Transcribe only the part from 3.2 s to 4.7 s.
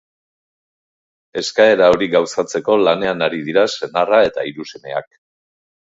ari dira senarra eta